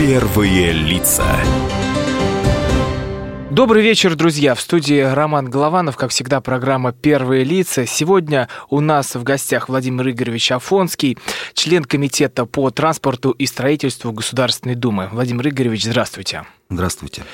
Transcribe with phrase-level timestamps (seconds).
[0.00, 1.26] Первые лица.
[3.50, 4.54] Добрый вечер, друзья.
[4.54, 7.84] В студии Роман Голованов, как всегда, программа «Первые лица».
[7.84, 11.18] Сегодня у нас в гостях Владимир Игоревич Афонский,
[11.52, 15.10] член Комитета по транспорту и строительству Государственной Думы.
[15.12, 16.46] Владимир Игоревич, здравствуйте.
[16.72, 17.24] Здравствуйте.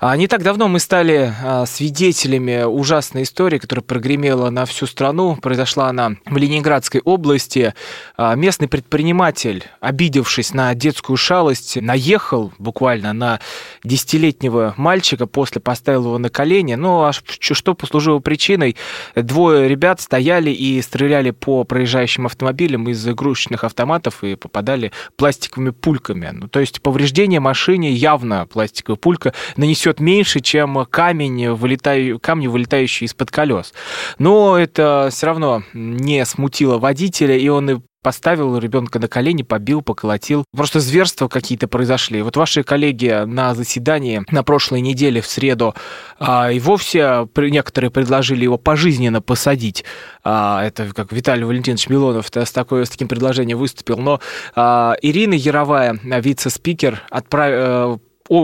[0.00, 5.36] А, не так давно мы стали а, свидетелями ужасной истории, которая прогремела на всю страну.
[5.36, 7.74] Произошла она в Ленинградской области.
[8.16, 13.38] А, местный предприниматель, обидевшись на детскую шалость, наехал буквально на
[13.84, 16.74] десятилетнего мальчика, после поставил его на колени.
[16.74, 18.76] Ну, а что послужило причиной?
[19.14, 26.30] Двое ребят стояли и стреляли по проезжающим автомобилям из игрушечных автоматов и попадали пластиковыми пульками.
[26.32, 32.46] Ну, то есть повреждение машине явно пластик пластиковая пулька нанесет меньше, чем камень, вылетаю, камни,
[32.46, 33.72] вылетающие из-под колес.
[34.18, 39.82] Но это все равно не смутило водителя, и он и поставил ребенка на колени, побил,
[39.82, 40.44] поколотил.
[40.56, 42.22] Просто зверства какие-то произошли.
[42.22, 45.74] Вот ваши коллеги на заседании на прошлой неделе в среду
[46.20, 49.84] а, и вовсе некоторые предложили его пожизненно посадить.
[50.22, 53.96] А, это как Виталий Валентинович Милонов с, такой, с таким предложением выступил.
[53.98, 54.20] Но
[54.54, 57.98] а, Ирина Яровая, вице-спикер, отправила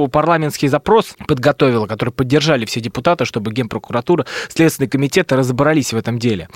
[0.08, 6.48] парламентский запрос подготовила, который поддержали все депутаты, чтобы Генпрокуратура, Следственный комитет разобрались в этом деле.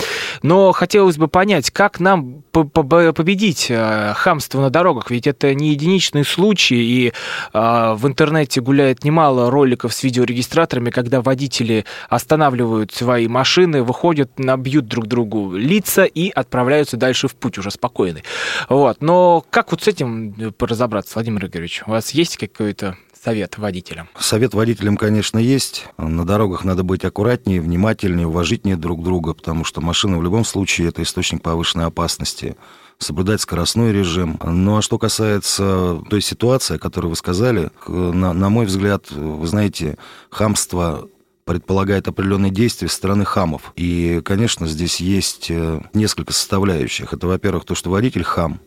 [0.42, 6.24] Но хотелось бы понять, как нам победить э, хамство на дорогах, ведь это не единичный
[6.24, 7.12] случай, и
[7.52, 14.86] э, в интернете гуляет немало роликов с видеорегистраторами, когда водители останавливают свои машины, выходят, набьют
[14.86, 18.24] друг другу лица и отправляются дальше в путь уже спокойный.
[18.68, 19.00] Вот.
[19.00, 21.82] Но как вот с этим разобраться, Владимир Игоревич?
[21.86, 24.08] У вас есть какой-то совет водителям?
[24.18, 25.86] Совет водителям, конечно, есть.
[25.98, 30.88] На дорогах надо быть аккуратнее, внимательнее, уважительнее друг друга, потому что машина в любом случае
[30.88, 32.56] это источник повышенной опасности
[32.98, 34.38] соблюдать скоростной режим.
[34.42, 39.46] Ну а что касается той ситуации, о которой вы сказали, на, на мой взгляд, вы
[39.46, 39.98] знаете,
[40.30, 41.08] хамство
[41.44, 43.72] предполагает определенные действия со стороны хамов.
[43.76, 47.12] И, конечно, здесь есть э, несколько составляющих.
[47.12, 48.58] Это, во-первых, то, что водитель хам.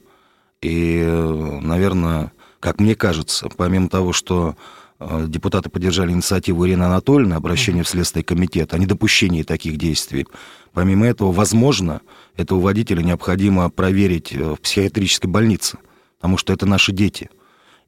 [0.61, 4.55] И, э, наверное, как мне кажется, помимо того, что
[4.99, 10.27] э, депутаты поддержали инициативу Ирины Анатольевны, обращение в Следственный комитет о недопущении таких действий.
[10.73, 12.01] Помимо этого, возможно,
[12.35, 15.77] этого водителя необходимо проверить э, в психиатрической больнице,
[16.17, 17.29] потому что это наши дети.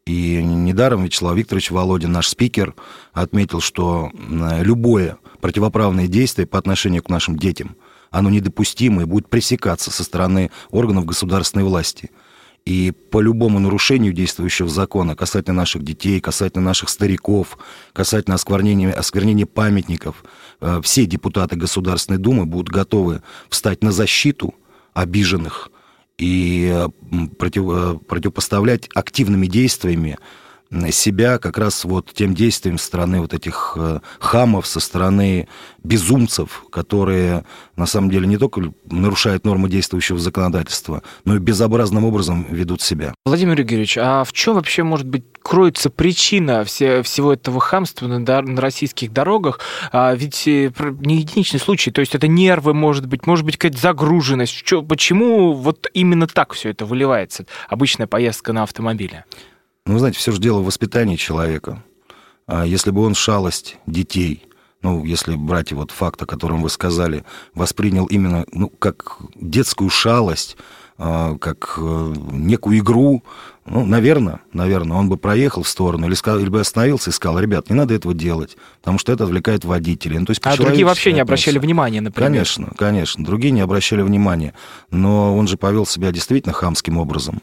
[0.06, 2.74] И недаром Вячеслав Викторович Володин, наш спикер,
[3.14, 4.10] отметил, что
[4.62, 7.76] любое противоправное действие по отношению к нашим детям,
[8.10, 12.10] оно недопустимо и будет пресекаться со стороны органов государственной власти–
[12.66, 17.58] и по любому нарушению действующего закона касательно наших детей, касательно наших стариков,
[17.94, 20.24] касательно осквернения, осквернения памятников,
[20.60, 24.54] э, все депутаты Государственной Думы будут готовы встать на защиту
[24.94, 25.72] обиженных
[26.18, 26.88] и э,
[27.40, 30.18] против, э, противопоставлять активными действиями
[30.92, 35.48] себя как раз вот тем действием стороны вот этих э, хамов, со стороны
[35.84, 37.44] безумцев, которые
[37.76, 43.14] на самом деле не только нарушают нормы действующего законодательства, но и безобразным образом ведут себя.
[43.26, 48.20] Владимир Игоревич, а в чем вообще может быть кроется причина все, всего этого хамства на,
[48.20, 49.60] на российских дорогах?
[49.92, 50.72] А ведь э,
[51.02, 54.54] не единичный случай, то есть это нервы, может быть, может быть какая-то загруженность.
[54.54, 59.26] Что, почему вот именно так все это выливается, обычная поездка на автомобиле?
[59.92, 61.84] Ну, знаете, все же дело в воспитании человека.
[62.48, 64.48] А если бы он шалость детей,
[64.82, 70.58] ну, если брать вот факт, о котором вы сказали, воспринял именно, ну, как детскую шалость,
[70.98, 73.24] а, как э, некую игру,
[73.66, 77.40] ну, наверное, наверное, он бы проехал в сторону или, сказал, или бы остановился и сказал,
[77.40, 80.20] ребят, не надо этого делать, потому что это отвлекает водителей.
[80.20, 82.30] Ну, то есть а другие вообще не обращали внимания, например?
[82.30, 84.54] Конечно, конечно, другие не обращали внимания,
[84.90, 87.42] но он же повел себя действительно хамским образом.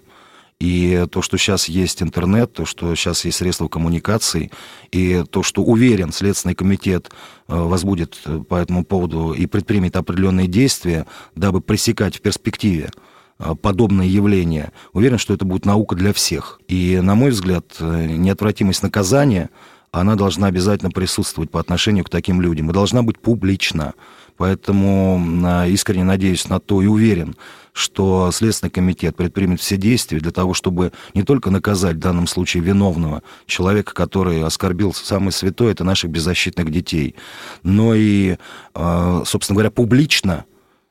[0.61, 4.51] И то, что сейчас есть интернет, то, что сейчас есть средства коммуникации,
[4.91, 7.11] и то, что уверен, Следственный комитет
[7.47, 11.07] э, возбудит э, по этому поводу и предпримет определенные действия,
[11.37, 12.91] дабы пресекать в перспективе
[13.39, 14.73] э, подобные явления.
[14.93, 16.61] Уверен, что это будет наука для всех.
[16.67, 19.51] И, на мой взгляд, неотвратимость наказания,
[19.93, 23.95] она должна обязательно присутствовать по отношению к таким людям и должна быть публична.
[24.39, 25.21] Поэтому
[25.67, 27.37] искренне надеюсь на то и уверен,
[27.73, 32.63] что Следственный комитет предпримет все действия для того, чтобы не только наказать в данном случае
[32.63, 37.17] виновного человека, который оскорбил самое святое, это наших беззащитных детей,
[37.63, 38.37] но и,
[38.75, 40.45] а, собственно говоря, публично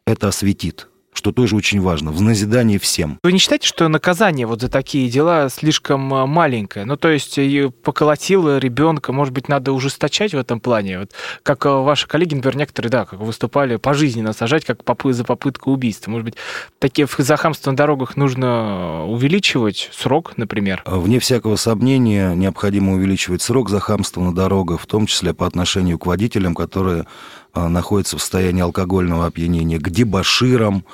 [0.05, 3.19] это осветит что тоже очень важно, в назидании всем.
[3.24, 6.86] Вы не считаете, что наказание вот за такие дела слишком а, маленькое?
[6.86, 7.39] Ну, то есть
[7.83, 11.00] поколотила ребенка, может быть, надо ужесточать в этом плане?
[11.00, 11.12] Вот,
[11.44, 15.71] как а, ваши коллеги, например, некоторые, да, как выступали, пожизненно сажать, как попы за попытку
[15.71, 16.12] убийства.
[16.12, 16.36] Может быть,
[16.80, 20.83] такие за хамство на дорогах нужно увеличивать срок, например?
[20.86, 25.98] Вне всякого сомнения, необходимо увеличивать срок за хамство на дорогах, в том числе по отношению
[25.98, 27.07] к водителям, которые а,
[27.68, 30.86] находится в состоянии алкогольного опьянения, к дебаширам,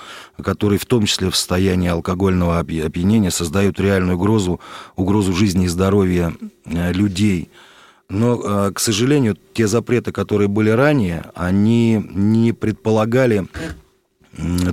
[0.41, 4.59] которые в том числе в состоянии алкогольного опьянения создают реальную угрозу,
[4.95, 6.33] угрозу жизни и здоровья
[6.65, 7.49] э, людей.
[8.09, 13.47] Но, а, к сожалению, те запреты, которые были ранее, они не предполагали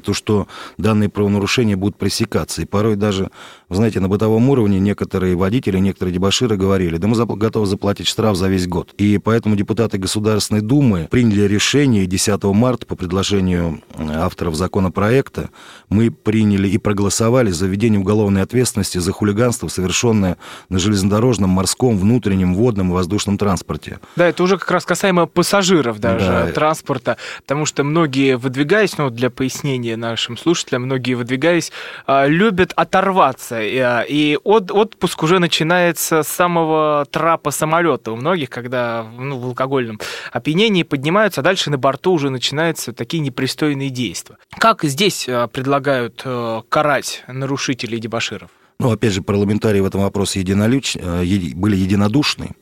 [0.03, 0.49] то, что
[0.79, 2.63] данные правонарушения будут пресекаться.
[2.63, 3.31] И порой даже,
[3.70, 8.37] вы знаете, на бытовом уровне некоторые водители, некоторые дебаширы говорили, да мы готовы заплатить штраф
[8.37, 8.93] за весь год.
[8.99, 15.50] И поэтому депутаты Государственной Думы приняли решение 10 марта по предложению авторов законопроекта.
[15.88, 20.37] Мы приняли и проголосовали за введение уголовной ответственности за хулиганство, совершенное
[20.69, 24.00] на железнодорожном, морском, внутреннем, водном и воздушном транспорте.
[24.17, 26.52] Да, это уже как раз касаемо пассажиров даже, да.
[26.52, 31.70] транспорта, потому что многие выдвигаясь, ну, для пояснения, нашим слушателям, многие выдвигаясь,
[32.06, 33.60] а, любят оторваться.
[33.61, 38.12] А, и от, отпуск уже начинается с самого трапа самолета.
[38.12, 40.01] У многих, когда ну, в алкогольном
[40.33, 44.37] опьянении поднимаются, а дальше на борту уже начинаются такие непристойные действия.
[44.59, 46.25] Как здесь а, предлагают
[46.69, 48.51] карать нарушителей дебаширов?
[48.79, 50.97] Ну, опять же, парламентарии в этом вопросе единолюч...
[50.97, 52.53] были единодушны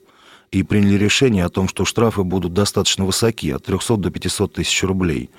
[0.51, 4.83] и приняли решение о том, что штрафы будут достаточно высоки, от 300 до 500 тысяч
[4.83, 5.31] рублей.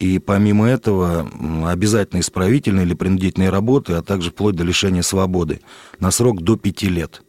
[0.00, 1.30] И помимо этого
[1.66, 5.60] обязательно исправительные или принудительные работы, а также вплоть до лишения свободы
[6.00, 7.22] на срок до пяти лет.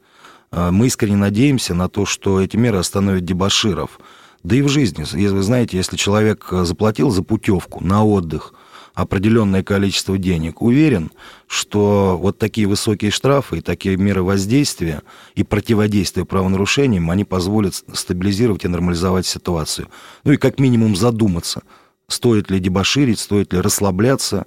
[0.51, 3.99] А, мы искренне надеемся на то, что эти меры остановят дебаширов.
[4.43, 8.53] Да и в жизни, вы знаете, если человек заплатил за путевку на отдых
[8.93, 11.11] определенное количество денег, уверен,
[11.47, 15.01] что вот такие высокие штрафы и такие меры воздействия
[15.35, 19.89] и противодействия правонарушениям, они позволят стабилизировать и нормализовать ситуацию.
[20.23, 21.63] Ну и как минимум задуматься–
[22.11, 24.45] стоит ли дебоширить, стоит ли расслабляться,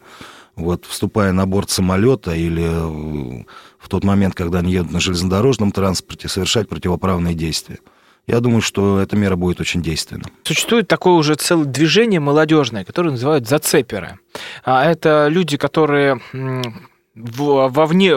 [0.56, 2.68] вот, вступая на борт самолета или
[3.78, 7.78] в тот момент, когда они едут на железнодорожном транспорте, совершать противоправные действия.
[8.26, 10.24] Я думаю, что эта мера будет очень действенна.
[10.44, 14.18] Существует такое уже целое движение молодежное, которое называют зацеперы.
[14.64, 16.20] А это люди, которые
[17.16, 18.12] вовне,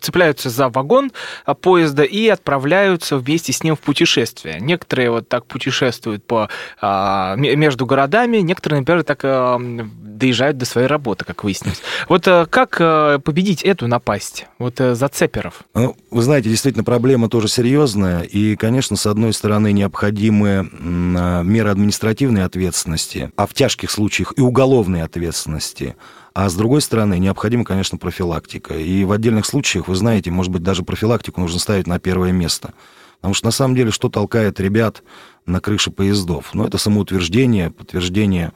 [0.00, 1.12] цепляются за вагон
[1.44, 4.58] а, поезда и отправляются вместе с ним в путешествие.
[4.60, 6.48] Некоторые вот так путешествуют по,
[6.80, 11.80] а, между городами, некоторые, например, так а, доезжают до своей работы, как выяснилось.
[12.08, 15.62] Вот как победить эту напасть, вот зацеперов?
[15.74, 22.44] Ну, вы знаете, действительно, проблема тоже серьезная, и, конечно, с одной стороны, необходимы меры административной
[22.44, 25.96] ответственности, а в тяжких случаях и уголовной ответственности–
[26.34, 28.74] а с другой стороны, необходима, конечно, профилактика.
[28.74, 32.72] И в отдельных случаях, вы знаете, может быть, даже профилактику нужно ставить на первое место.
[33.16, 35.02] Потому что на самом деле, что толкает ребят
[35.46, 36.50] на крыше поездов?
[36.54, 38.52] Ну, это самоутверждение, подтверждение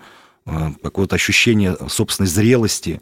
[0.47, 3.01] э, какого-то ощущения собственной зрелости,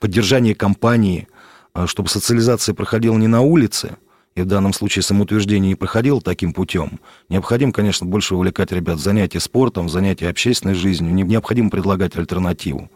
[0.00, 1.28] поддержание компании,
[1.74, 3.96] э, чтобы социализация проходила не на улице,
[4.34, 7.00] и в данном случае самоутверждение не проходило таким путем,
[7.30, 12.90] необходимо, конечно, больше увлекать ребят в занятия спортом, в занятия общественной жизнью, необходимо предлагать альтернативу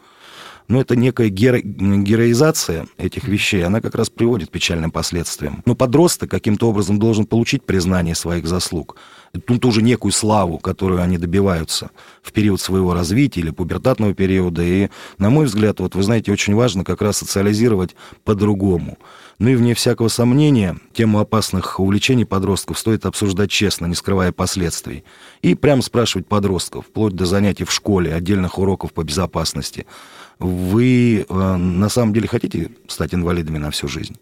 [0.71, 1.59] но это некая геро...
[1.59, 5.61] героизация этих вещей, она как раз приводит к печальным последствиям.
[5.65, 8.95] Но подросток каким-то образом должен получить признание своих заслуг,
[9.45, 11.91] ту, ту же некую славу, которую они добиваются
[12.23, 14.63] в период своего развития или пубертатного периода.
[14.63, 14.87] И,
[15.17, 18.97] на мой взгляд, вот вы знаете, очень важно как раз социализировать по-другому.
[19.39, 25.03] Ну и вне всякого сомнения, тему опасных увлечений подростков стоит обсуждать честно, не скрывая последствий.
[25.41, 29.85] И прямо спрашивать подростков, вплоть до занятий в школе, отдельных уроков по безопасности–
[30.41, 34.17] вы э, на самом деле хотите стать инвалидами на всю жизнь?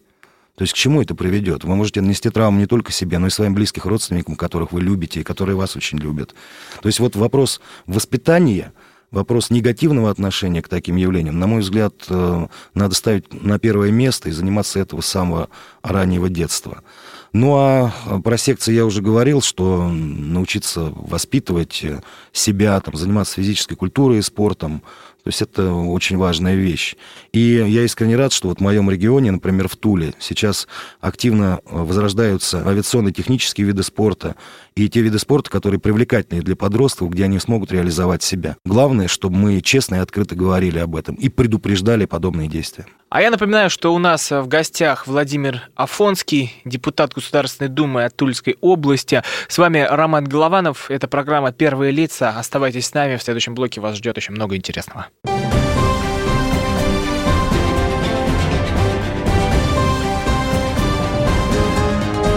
[0.55, 1.63] То есть к чему это приведет?
[1.63, 5.21] Вы можете нанести травму не только себе, но и своим близких родственникам, которых вы любите
[5.21, 6.35] и которые вас очень любят.
[6.81, 8.73] То есть вот вопрос воспитания,
[9.09, 14.27] вопрос негативного отношения к таким явлениям, на мой взгляд, э, надо ставить на первое место
[14.27, 15.47] и заниматься этого самого
[15.81, 16.83] раннего детства.
[17.31, 21.85] Ну а про секции я уже говорил, что научиться воспитывать
[22.33, 24.81] себя, там, заниматься физической культурой и спортом,
[25.23, 26.95] то есть это очень важная вещь.
[27.33, 30.67] И я искренне рад, что вот в моем регионе, например, в Туле, сейчас
[31.01, 34.35] активно возрождаются авиационные технические виды спорта
[34.75, 38.55] и те виды спорта, которые привлекательны для подростков, где они смогут реализовать себя.
[38.65, 42.85] Главное, чтобы мы честно и открыто говорили об этом и предупреждали подобные действия.
[43.11, 48.15] А я напоминаю, что у нас э, в гостях Владимир Афонский, депутат Государственной Думы от
[48.15, 49.23] Тульской области.
[49.47, 50.91] С вами Роман Голованов.
[50.91, 52.29] Это программа «Первые лица».
[52.37, 53.17] Оставайтесь с нами.
[53.17, 55.07] В следующем блоке вас ждет очень много интересного.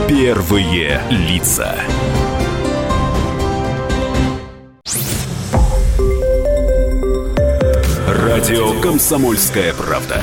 [0.09, 1.77] Первые лица.
[8.09, 10.23] Радио «Комсомольская правда».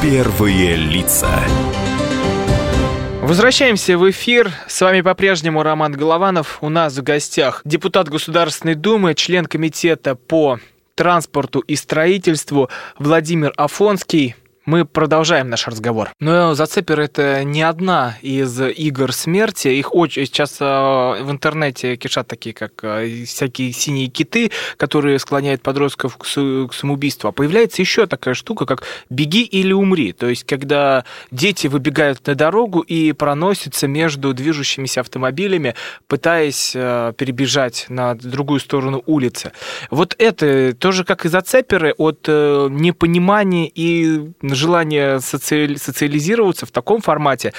[0.00, 1.28] Первые лица.
[3.20, 4.52] Возвращаемся в эфир.
[4.68, 6.58] С вами по-прежнему Роман Голованов.
[6.60, 10.60] У нас в гостях депутат Государственной Думы, член комитета по
[10.94, 14.36] транспорту и строительству Владимир Афонский
[14.68, 16.10] мы продолжаем наш разговор.
[16.20, 19.68] Но зацепер это не одна из игр смерти.
[19.68, 25.62] Их очень сейчас а, в интернете кишат такие, как а, всякие синие киты, которые склоняют
[25.62, 27.28] подростков к самоубийству.
[27.28, 30.12] А появляется еще такая штука, как «беги или умри».
[30.12, 35.76] То есть, когда дети выбегают на дорогу и проносятся между движущимися автомобилями,
[36.08, 39.52] пытаясь а, перебежать на другую сторону улицы.
[39.90, 47.00] Вот это тоже как и зацеперы от э, непонимания и желание социали- социализироваться в таком
[47.00, 47.52] формате,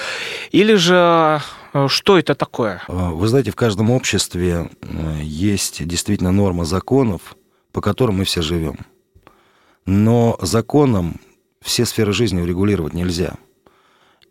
[0.52, 1.40] или же
[1.72, 2.82] э, что это такое?
[2.86, 7.36] А, вы знаете, в каждом обществе э, есть действительно норма законов,
[7.72, 8.78] по которым мы все живем.
[9.86, 11.20] Но законом
[11.62, 13.34] все сферы жизни урегулировать нельзя.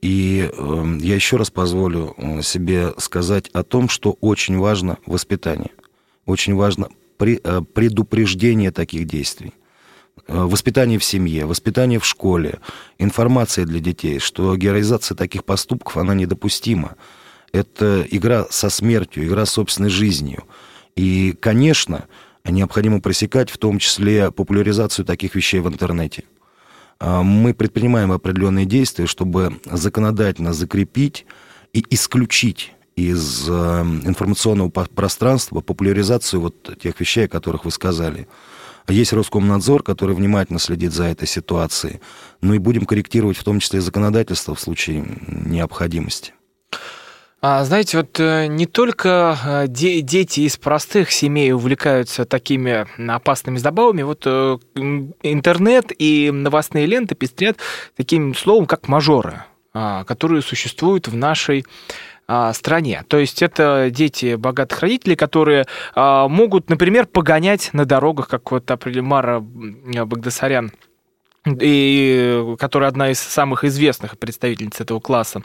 [0.01, 5.71] И э, я еще раз позволю себе сказать о том, что очень важно воспитание.
[6.25, 9.53] Очень важно предупреждение таких действий.
[10.29, 12.59] Э, воспитание в семье, воспитание в школе,
[12.99, 16.95] информация для детей, что героизация таких поступков, она недопустима.
[17.51, 20.43] Это игра со смертью, игра с собственной жизнью.
[20.95, 22.05] И, конечно,
[22.45, 26.25] необходимо пресекать в том числе популяризацию таких вещей в интернете.
[26.99, 31.25] А, мы предпринимаем определенные действия, чтобы законодательно закрепить
[31.73, 38.27] и исключить из э, информационного пространства популяризацию вот тех вещей, о которых вы сказали.
[38.89, 41.99] Есть Роскомнадзор, который внимательно следит за этой ситуацией.
[42.41, 46.33] Ну и будем корректировать в том числе законодательство в случае необходимости.
[47.41, 53.57] А, знаете, вот э, не только э, де- дети из простых семей увлекаются такими опасными
[53.57, 54.57] забавами, вот э,
[55.23, 57.57] интернет и новостные ленты пестрят
[57.95, 59.43] таким словом, как мажоры,
[59.73, 61.65] а, которые существуют в нашей а,
[62.53, 63.03] стране.
[63.07, 68.65] То есть это дети богатых родителей, которые а, могут, например, погонять на дорогах, как вот
[69.01, 70.71] Мара Багдасарян
[71.45, 75.41] и которая одна из самых известных представительниц этого класса.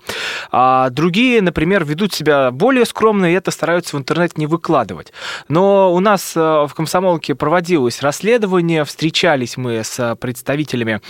[0.51, 5.13] А другие, например, ведут себя более скромно и это стараются в интернет не выкладывать.
[5.49, 11.01] Но у нас э, в комсомолке проводилось расследование, встречались мы с представителями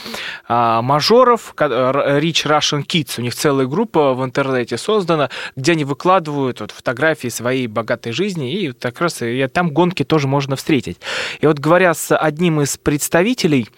[0.49, 6.61] а, мажоров, Rich Russian Kids, у них целая группа в интернете создана, где они выкладывают
[6.61, 10.99] вот фотографии своей богатой жизни, и как раз и там гонки тоже можно встретить.
[11.41, 13.69] И вот говоря с одним из представителей,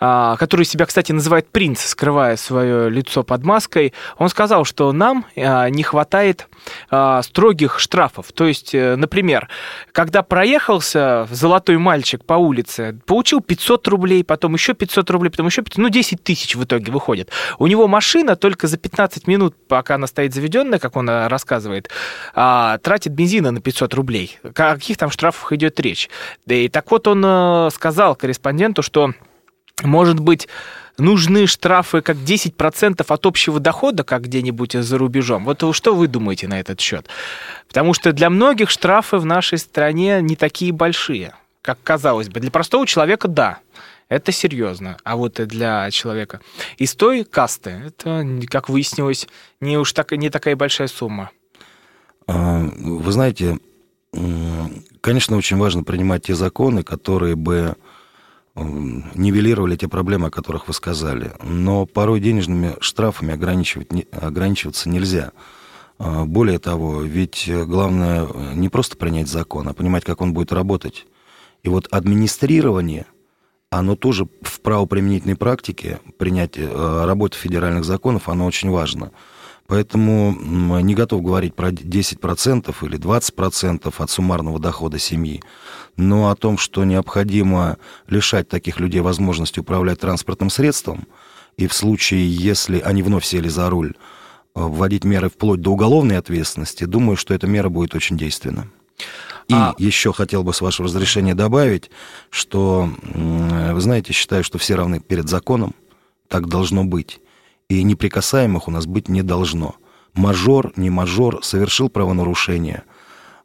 [0.00, 5.26] а, который себя, кстати, называет принц, скрывая свое лицо под маской, он сказал, что нам
[5.36, 6.48] а, не хватает
[6.90, 8.32] а, строгих штрафов.
[8.32, 9.48] То есть, э, например,
[9.92, 15.62] когда проехался золотой мальчик по улице, получил 500 рублей, потом еще 500 рублей, потом еще
[15.62, 17.30] 500, ну 10 тысяч в итоге выходит.
[17.58, 21.90] У него машина только за 15 минут, пока она стоит заведенная, как он э, рассказывает,
[22.34, 24.38] тратит бензина на 500 рублей.
[24.42, 26.08] О каких там штрафах идет речь?
[26.46, 29.12] И так вот он э, сказал корреспонденту, что
[29.82, 30.48] может быть,
[30.98, 35.44] нужны штрафы как 10% от общего дохода, как где-нибудь за рубежом?
[35.44, 37.06] Вот что вы думаете на этот счет?
[37.68, 42.40] Потому что для многих штрафы в нашей стране не такие большие, как казалось бы.
[42.40, 43.58] Для простого человека– да,
[44.08, 44.96] это серьезно.
[45.04, 46.40] А вот для человека
[46.78, 49.28] из той касты, это, как выяснилось,
[49.60, 51.30] не уж так, не такая большая сумма.
[52.26, 53.58] А, вы знаете,
[55.00, 57.76] конечно, очень важно принимать те законы, которые бы
[59.14, 61.32] нивелировали те проблемы, о которых вы сказали.
[61.42, 65.32] Но порой денежными штрафами ограничивать, ограничиваться нельзя.
[65.98, 71.06] А, более того, ведь главное не просто принять закон, а понимать, как он будет работать.
[71.62, 73.06] И вот администрирование,
[73.70, 79.10] оно тоже в правоприменительной практике, принятие э, работы федеральных законов, оно очень важно.
[79.66, 80.34] Поэтому
[80.80, 85.42] не готов говорить про 10% или 20% от суммарного дохода семьи.
[85.98, 87.76] Но о том, что необходимо
[88.06, 91.08] лишать таких людей возможности управлять транспортным средством,
[91.56, 93.94] и в случае, если они вновь сели за руль,
[94.54, 98.68] вводить меры вплоть до уголовной ответственности, думаю, что эта мера будет очень действенна.
[99.48, 99.74] И а...
[99.76, 101.90] еще хотел бы, с вашего разрешения, добавить,
[102.30, 105.74] что, вы знаете, считаю, что все равны перед законом,
[106.28, 107.20] так должно быть.
[107.68, 109.74] И неприкасаемых у нас быть не должно.
[110.14, 112.84] Мажор, не мажор, совершил правонарушение,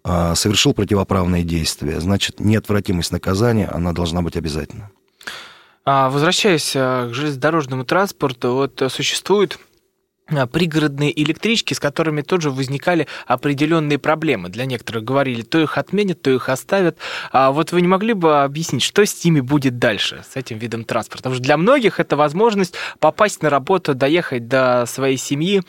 [0.05, 4.91] совершил противоправные действия, значит, неотвратимость наказания, она должна быть обязательно.
[5.85, 9.72] А, возвращаясь а, к железнодорожному транспорту, вот существует а,
[10.51, 14.49] пригородные электрички, с которыми тоже возникали определенные проблемы.
[14.49, 16.97] Для некоторых говорили, то их отменят, то их оставят.
[17.31, 20.85] А вот вы не могли бы объяснить, что с ними будет дальше, с этим видом
[20.85, 21.23] транспорта?
[21.23, 25.61] Потому что для многих это возможность попасть на работу, доехать до своей семьи.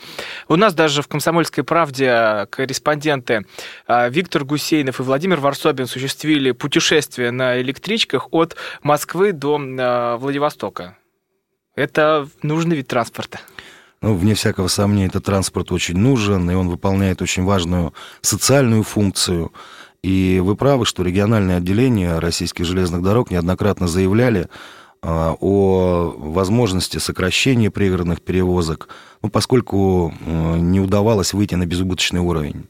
[0.47, 3.45] У нас даже в «Комсомольской правде» корреспонденты
[3.87, 10.97] а, Виктор Гусейнов и Владимир Варсобин осуществили путешествие на электричках от Москвы до а, Владивостока.
[11.75, 13.39] Это нужный вид транспорта.
[14.01, 19.51] Ну, вне всякого сомнения, этот транспорт очень нужен, и он выполняет очень важную социальную функцию.
[20.03, 24.49] И вы правы, что региональные отделения российских железных дорог неоднократно заявляли
[25.01, 28.89] а, о возможности сокращения пригородных перевозок,
[29.23, 32.67] ну, поскольку не удавалось выйти на безубыточный уровень.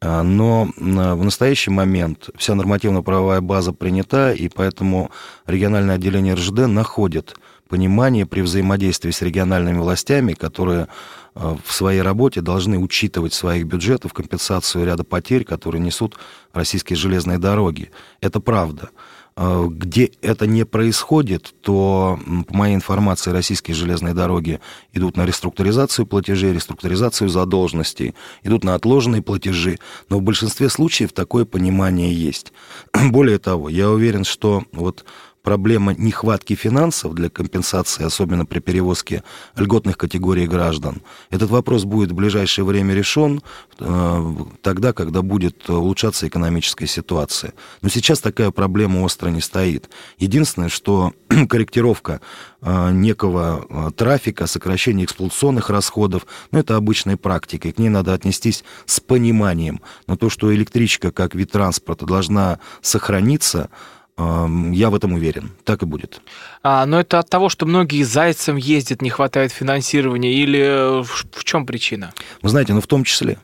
[0.00, 5.10] А, но в настоящий момент вся нормативно-правовая база принята, и поэтому
[5.46, 7.36] региональное отделение РЖД находит
[7.74, 10.86] понимание при взаимодействии с региональными властями, которые
[11.34, 16.16] э, в своей работе должны учитывать в своих бюджетах компенсацию ряда потерь, которые несут
[16.52, 17.90] российские железные дороги.
[18.20, 18.90] Это правда.
[19.36, 22.16] Э, где это не происходит, то,
[22.46, 24.60] по моей информации, российские железные дороги
[24.92, 28.14] идут на реструктуризацию платежей, реструктуризацию задолженностей,
[28.44, 29.78] идут на отложенные платежи,
[30.08, 32.52] но в большинстве случаев такое понимание есть.
[33.10, 35.04] Более того, я уверен, что вот
[35.44, 39.22] проблема нехватки финансов для компенсации, особенно при перевозке
[39.56, 43.42] льготных категорий граждан, этот вопрос будет в ближайшее время решен
[43.78, 47.52] э, тогда, когда будет улучшаться экономическая ситуация.
[47.82, 49.90] Но сейчас такая проблема остро не стоит.
[50.18, 51.12] Единственное, что
[51.48, 52.22] корректировка
[52.62, 58.14] э, некого э, трафика, сокращение эксплуатационных расходов, ну, это обычная практика, и к ней надо
[58.14, 59.82] отнестись с пониманием.
[60.06, 63.68] Но то, что электричка как вид транспорта должна сохраниться,
[64.16, 65.50] я в этом уверен.
[65.64, 66.20] Так и будет.
[66.62, 71.66] А, но это от того, что многие зайцем ездят, не хватает финансирования, или в чем
[71.66, 72.12] причина?
[72.40, 73.38] Вы знаете, ну в том числе.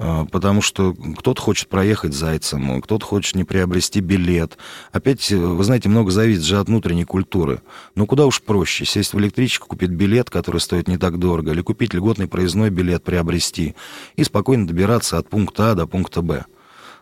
[0.00, 4.56] А, потому что кто-то хочет проехать зайцем, кто-то хочет не приобрести билет.
[4.92, 7.62] Опять, вы знаете, много зависит же от внутренней культуры.
[7.96, 11.62] Но куда уж проще, сесть в электричку, купить билет, который стоит не так дорого, или
[11.62, 13.74] купить льготный проездной билет, приобрести,
[14.14, 16.44] и спокойно добираться от пункта А до пункта Б.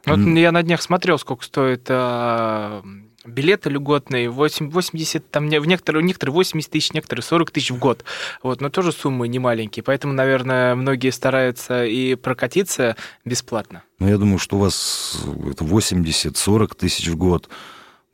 [0.06, 2.82] Вот я на днях смотрел, сколько стоит э,
[3.26, 8.04] билеты льготные, 8, 80, там в некоторые, некоторые 80 тысяч, некоторые 40 тысяч в год.
[8.42, 13.82] Вот, но тоже суммы не маленькие, поэтому, наверное, многие стараются и прокатиться бесплатно.
[13.98, 17.48] Ну, я думаю, что у вас 80-40 тысяч в год.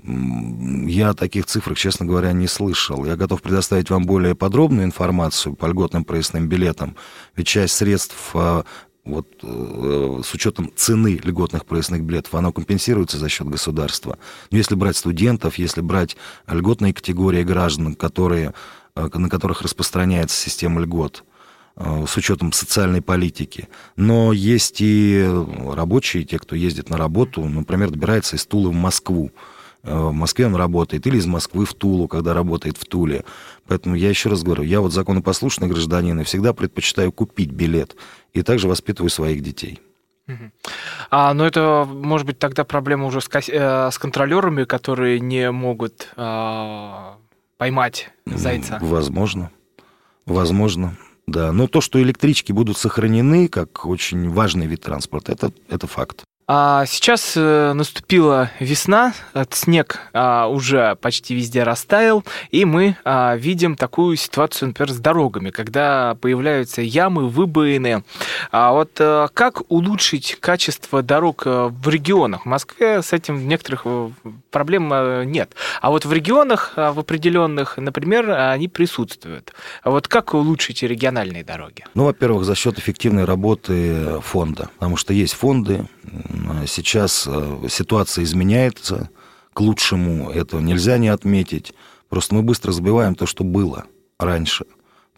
[0.05, 3.05] Я о таких цифрах, честно говоря, не слышал.
[3.05, 6.97] Я готов предоставить вам более подробную информацию по льготным проездным билетам,
[7.37, 8.65] ведь часть средств а,
[9.05, 14.19] вот э, с учетом цены льготных проездных билетов, оно компенсируется за счет государства.
[14.51, 18.55] Но если брать студентов, если брать льготные категории граждан, которые,
[18.95, 21.25] э, на которых распространяется система льгот,
[21.77, 23.69] э, с учетом социальной политики.
[23.97, 25.29] Но есть и
[25.73, 29.33] рабочие, те, кто ездит на работу, например, добирается из Тулы в Москву.
[29.85, 33.25] Э, в Москве он работает, или из Москвы в Тулу, когда работает в Туле.
[33.67, 37.97] Поэтому я еще раз говорю, я вот законопослушный гражданин и всегда предпочитаю купить билет.
[38.33, 39.81] И также воспитываю своих детей.
[41.11, 46.09] А, но это, может быть, тогда проблема уже с, э, с контролерами, которые не могут
[46.17, 47.13] э,
[47.59, 48.79] поймать зайца.
[48.81, 49.51] Возможно.
[50.25, 50.97] Возможно.
[51.27, 56.25] Да, но то, что электрички будут сохранены как очень важный вид транспорта, это, это факт.
[56.55, 59.15] А сейчас э, наступила весна,
[59.53, 65.49] снег а, уже почти везде растаял, и мы а, видим такую ситуацию, например, с дорогами,
[65.49, 68.05] когда появляются ямы, выбоины.
[68.51, 72.43] А вот а, как улучшить качество дорог в регионах?
[72.43, 73.87] В Москве с этим некоторых
[74.51, 74.93] проблем
[75.31, 75.55] нет.
[75.81, 79.55] А вот в регионах, в определенных, например, они присутствуют.
[79.83, 81.87] А вот как улучшить региональные дороги?
[81.95, 85.87] Ну, во-первых, за счет эффективной работы фонда, потому что есть фонды,
[86.67, 89.11] Сейчас э, ситуация изменяется
[89.53, 91.75] к лучшему, этого нельзя не отметить.
[92.09, 93.85] Просто мы быстро забываем то, что было
[94.19, 94.65] раньше.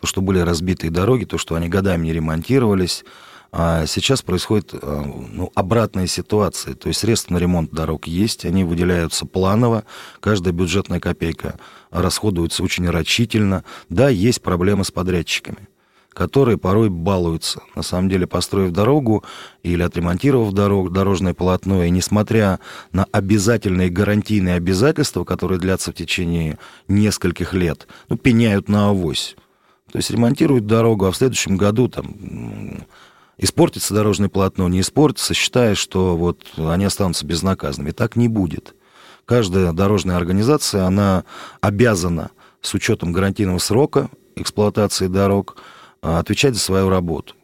[0.01, 3.05] То, что были разбитые дороги, то, что они годами не ремонтировались.
[3.53, 6.75] А сейчас происходит э, ну, обратная ситуация.
[6.75, 9.85] То есть средства на ремонт дорог есть, они выделяются планово,
[10.21, 11.59] каждая бюджетная копейка
[11.91, 13.65] расходуется очень рачительно.
[13.89, 15.69] Да, есть проблемы с подрядчиками
[16.15, 17.61] которые порой балуются.
[17.75, 19.25] На самом деле, построив дорогу
[19.63, 22.61] или отремонтировав дорогу, дорожное полотно, и несмотря
[22.93, 29.37] на обязательные гарантийные обязательства, которые длятся в течение нескольких лет, ну, пеняют на авось.
[29.93, 32.87] То есть ремонтируют дорогу, а в следующем году там
[33.37, 37.91] испортится дорожное полотно, не испортится, считая, что вот они останутся безнаказанными.
[37.91, 38.75] Так не будет.
[39.25, 41.25] Каждая дорожная организация, она
[41.61, 45.57] обязана с учетом гарантийного срока эксплуатации дорог–
[46.05, 47.35] отвечать за свою работу.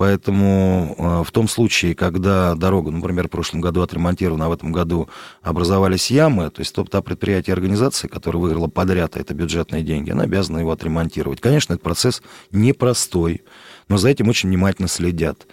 [0.00, 4.72] Поэтому а, в том случае, когда дорога, например, в прошлом году отремонтирована, а в этом
[4.72, 5.10] году
[5.42, 10.10] образовались ямы, то есть та предприятие и организация, которая выиграла подряд, а это бюджетные деньги,
[10.10, 11.42] она обязана его отремонтировать.
[11.42, 13.42] Конечно, этот процесс непростой,
[13.88, 15.46] но за этим очень внимательно следят.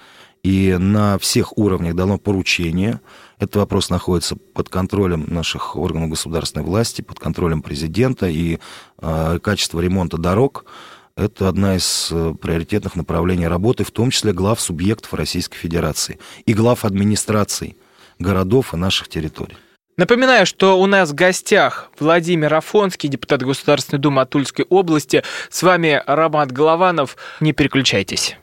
[0.43, 3.01] И на всех уровнях дано поручение.
[3.39, 8.59] Этот вопрос находится под контролем наших органов государственной власти, под контролем президента и
[9.01, 10.63] э, качество ремонта дорог–
[11.17, 16.53] это одна из э, приоритетных направлений работы, в том числе глав субъектов Российской Федерации и
[16.53, 17.75] глав администраций
[18.19, 19.57] городов и наших территорий.
[19.97, 25.23] Напоминаю, что у нас в гостях Владимир Афонский, депутат Государственной Думы от Тульской области.
[25.49, 27.17] С вами Роман Голованов.
[27.39, 28.37] Не переключайтесь.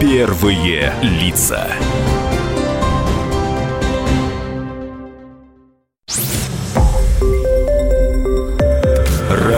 [0.00, 1.68] Первые лица.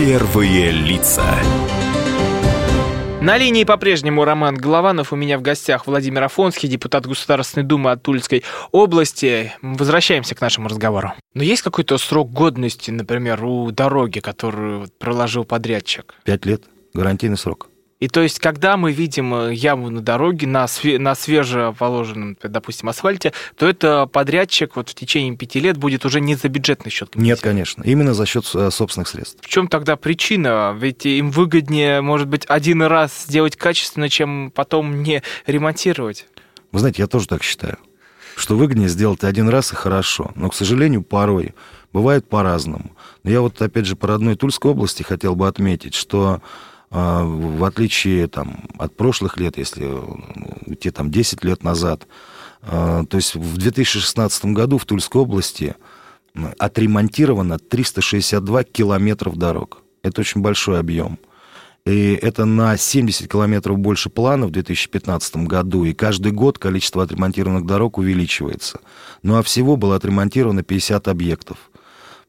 [0.00, 1.22] Первые лица.
[3.20, 5.12] На линии по-прежнему Роман Голованов.
[5.12, 9.52] У меня в гостях Владимир Афонский, депутат Государственной Думы от Тульской области.
[9.60, 11.12] Возвращаемся к нашему разговору.
[11.34, 16.14] Но есть какой-то срок годности, например, у дороги, которую проложил подрядчик?
[16.24, 16.62] Пять лет.
[16.94, 17.68] Гарантийный срок.
[18.00, 22.88] И то есть, когда мы видим э, яму на дороге, на, све- на свежеположенном, допустим,
[22.88, 27.14] асфальте, то это подрядчик вот в течение пяти лет будет уже не за бюджетный счет.
[27.14, 27.82] Нет, конечно.
[27.82, 29.38] Именно за счет э, собственных средств.
[29.42, 30.74] В чем тогда причина?
[30.78, 36.26] Ведь им выгоднее, может быть, один раз сделать качественно, чем потом не ремонтировать.
[36.72, 37.78] Вы знаете, я тоже так считаю.
[38.34, 40.32] Что выгоднее сделать один раз и хорошо.
[40.36, 41.54] Но, к сожалению, порой
[41.92, 42.92] бывает по-разному.
[43.24, 46.40] Но я вот, опять же, по родной Тульской области хотел бы отметить, что
[46.90, 49.86] в отличие там, от прошлых лет, если
[50.66, 52.06] уйти там 10 лет назад,
[52.62, 55.76] а, то есть в 2016 году в Тульской области
[56.58, 59.82] отремонтировано 362 километров дорог.
[60.02, 61.18] Это очень большой объем.
[61.86, 65.84] И это на 70 километров больше плана в 2015 году.
[65.84, 68.80] И каждый год количество отремонтированных дорог увеличивается.
[69.22, 71.69] Ну а всего было отремонтировано 50 объектов.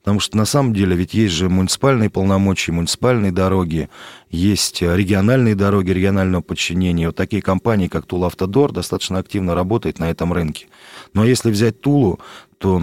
[0.04, 3.88] Потому что на самом деле ведь есть же муниципальные полномочия, муниципальные дороги,
[4.32, 7.06] есть региональные дороги регионального подчинения.
[7.06, 10.66] Вот такие компании, как Тулавтодор, достаточно активно работают на этом рынке.
[11.14, 12.20] Но если взять Тулу,
[12.58, 12.82] то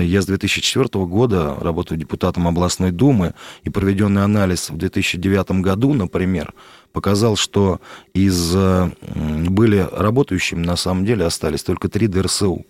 [0.00, 6.54] я с 2004 года работаю депутатом областной думы, и проведенный анализ в 2009 году, например,
[6.92, 7.80] показал, что
[8.14, 12.64] из были работающими на самом деле остались только три ДРСУ.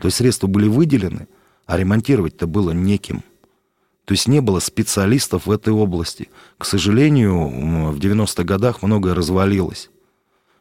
[0.00, 1.26] То есть средства были выделены,
[1.66, 3.22] а ремонтировать-то было неким.
[4.04, 6.28] То есть не было специалистов в этой области.
[6.58, 9.90] К сожалению, в 90-х годах многое развалилось.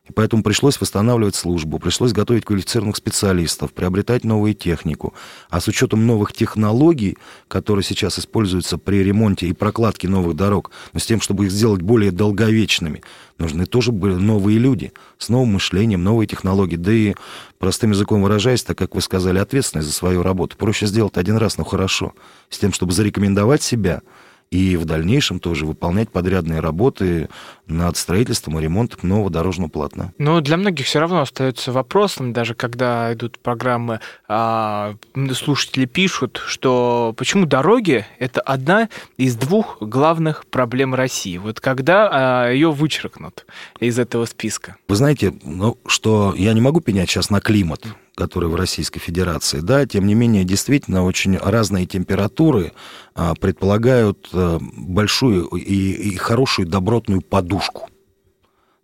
[0.05, 5.13] И поэтому пришлось восстанавливать службу, пришлось готовить квалифицированных специалистов, приобретать новую технику.
[5.49, 10.99] А с учетом новых технологий, которые сейчас используются при ремонте и прокладке новых дорог, но
[10.99, 13.01] с тем, чтобы их сделать более долговечными,
[13.37, 16.75] нужны тоже были новые люди с новым мышлением, новые технологии.
[16.75, 17.15] Да и,
[17.57, 20.57] простым языком выражаясь, так как вы сказали, ответственность за свою работу.
[20.57, 22.13] Проще сделать один раз, но хорошо.
[22.49, 24.01] С тем, чтобы зарекомендовать себя–
[24.53, 27.27] и в дальнейшем тоже выполнять подрядные работы
[27.65, 30.13] над строительством и ремонтом нового дорожного полотна.
[30.19, 34.95] Но для многих все равно остается вопросом, даже когда идут программы, а,
[35.33, 41.37] слушатели пишут, что почему дороги– это одна из двух главных проблем России.
[41.37, 43.47] Вот когда а, ее вычеркнут
[43.79, 44.75] из этого списка?
[44.87, 49.59] Вы знаете, ну, что я не могу пенять сейчас на климат, которые в Российской Федерации,
[49.59, 52.73] да, тем не менее, действительно, очень разные температуры
[53.15, 57.89] а, предполагают а, большую и, и хорошую добротную подушку,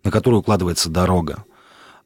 [0.02, 1.44] на которую укладывается дорога.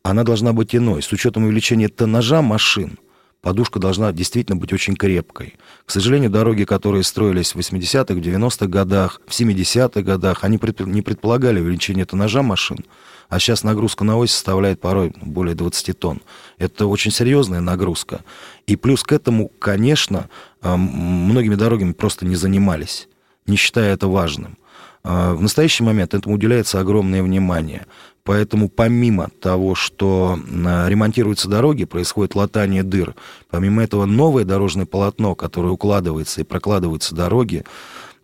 [0.03, 1.03] она должна быть иной.
[1.03, 2.99] С учетом увеличения тоннажа машин,
[3.41, 5.55] подушка должна действительно быть очень крепкой.
[5.87, 11.01] К сожалению, дороги, которые строились в 80-х, в 90-х годах, в 70-х годах, они не
[11.01, 12.85] предполагали увеличение тоннажа машин,
[13.29, 16.21] а сейчас нагрузка на ось составляет порой более 20 тонн.
[16.59, 18.25] Это очень серьезная нагрузка.
[18.67, 20.29] И плюс к этому, конечно,
[20.63, 23.09] э, многими дорогами просто не занимались,
[23.47, 24.59] не считая это важным.
[25.05, 27.87] Э, в настоящий момент этому уделяется огромное внимание.
[28.25, 33.15] Поэтому помимо того, что ремонтируются дороги, происходит латание дыр,
[33.51, 37.65] помимо этого новое дорожное полотно, которое укладывается и прокладываются дороги,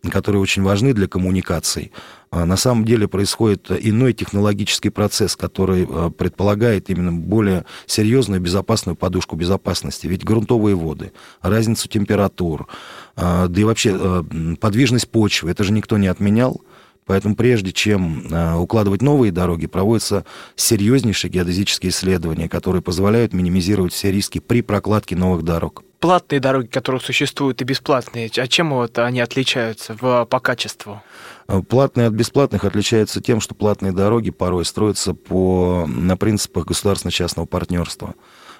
[0.09, 1.91] которые очень важны для коммуникаций,
[2.31, 8.95] а на самом деле происходит иной технологический процесс, который а, предполагает именно более серьезную безопасную
[8.95, 10.07] подушку безопасности.
[10.07, 11.11] Ведь грунтовые воды,
[11.41, 12.67] разницу температур,
[13.15, 14.25] а, да и вообще
[14.59, 16.61] подвижность почвы, это же никто не отменял.
[17.05, 18.27] Поэтому прежде чем
[18.61, 20.23] укладывать новые дороги, проводятся
[20.55, 25.83] серьезнейшие геодезические исследования, которые позволяют минимизировать все риски при прокладке новых дорог.
[26.01, 30.99] Платные дороги, которые существуют, и бесплатные, а чем вот они отличаются в, по качеству?
[31.47, 37.45] Э, платные от бесплатных отличаются тем, что платные дороги порой строятся по, на принципах государственно-частного
[37.45, 38.15] партнерства.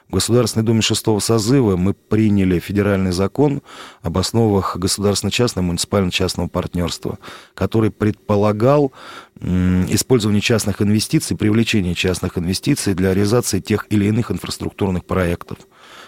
[0.07, 3.63] В Государственной Думе шестого созыва мы приняли федеральный закон
[4.03, 7.17] об основах государственно-частного муниципально-частного партнерства,
[7.55, 8.91] который предполагал
[9.39, 15.57] использование частных инвестиций, привлечение частных инвестиций для реализации тех или иных инфраструктурных проектов.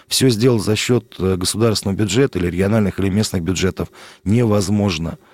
[0.08, 3.88] Все сделать за счет э, государственного бюджета или региональных или местных бюджетов
[4.24, 5.18] невозможно–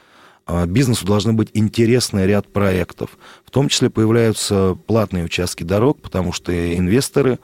[0.52, 3.18] а бизнесу должны быть интересный ряд проектов.
[3.44, 7.38] В том числе появляются платные участки дорог, потому что инвесторы,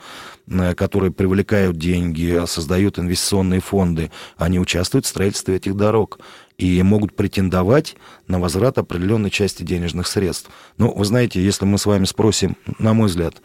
[0.49, 6.19] э, которые привлекают деньги, создают инвестиционные фонды, они участвуют в строительстве этих дорог
[6.59, 7.95] и могут претендовать
[8.27, 10.51] на возврат определенной части денежных средств.
[10.77, 13.37] Ну, вы знаете, если мы с вами спросим, на мой взгляд,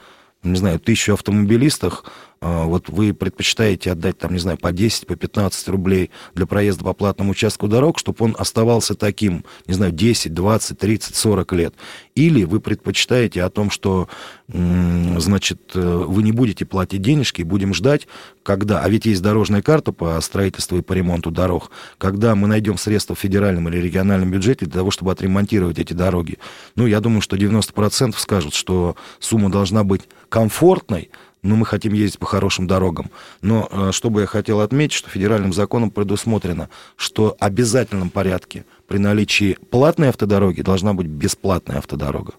[0.41, 2.09] не знаю, тысячу автомобилистах, а,
[2.41, 6.93] вот вы предпочитаете отдать, там, не знаю, по 10, по 15 рублей для проезда по
[6.93, 11.75] платному участку дорог, чтобы он оставался таким, не знаю, 10, 20, 30, 40 лет.
[12.15, 14.09] Или вы предпочитаете о том, что,
[14.47, 18.07] значит, э, вы не будете платить денежки, будем ждать,
[18.43, 22.77] когда, а ведь есть дорожная карта по строительству и по ремонту дорог, когда мы найдем
[22.77, 26.39] средства в федеральном или региональном бюджете для того, чтобы отремонтировать эти дороги.
[26.75, 32.19] Ну, я думаю, что 90% скажут, что сумма должна быть комфортной, но мы хотим ездить
[32.19, 33.09] по хорошим дорогам.
[33.41, 38.65] Но э, что бы я хотел отметить, что федеральным законом предусмотрено, что в обязательном порядке
[38.87, 42.33] при наличии платной автодороги должна быть бесплатная автодорога.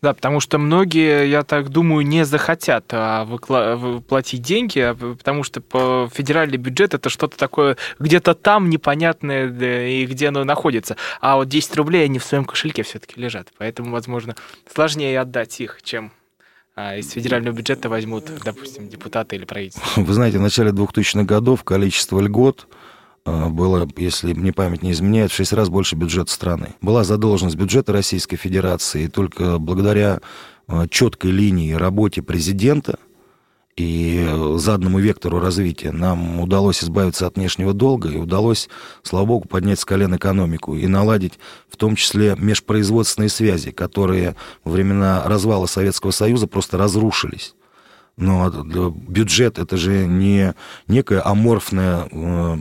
[0.00, 5.42] Да, потому что многие, я так думаю, не захотят а, выкла- платить деньги, а, потому
[5.42, 9.48] что по федеральный бюджет это что-то такое где-то там непонятное
[9.88, 10.96] и где оно находится.
[11.20, 13.48] А вот 10 рублей они в своем кошельке все-таки лежат.
[13.58, 14.36] Поэтому, возможно,
[14.72, 16.12] сложнее отдать их, чем
[16.80, 19.82] а из федерального бюджета возьмут, допустим, депутаты или правительство?
[20.00, 22.68] Вы знаете, в начале 2000-х годов количество льгот
[23.24, 26.74] а, было, если мне память не изменяет, в 6 раз больше бюджета страны.
[26.80, 30.20] Была задолженность бюджета Российской Федерации, и только благодаря
[30.68, 33.00] а, четкой линии работе президента–
[33.78, 38.68] и заданному вектору развития нам удалось избавиться от внешнего долга и удалось,
[39.04, 41.38] слава богу, поднять с колен экономику и наладить
[41.68, 47.54] в том числе межпроизводственные связи, которые во времена развала Советского Союза просто разрушились.
[48.16, 50.54] Но бюджет это же не
[50.88, 52.56] некое аморфное э,